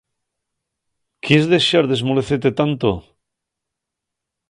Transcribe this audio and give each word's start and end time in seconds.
¿Quies 1.23 1.45
dexar 1.53 1.83
d'esmolecete 1.87 2.49
tanto? 2.59 2.89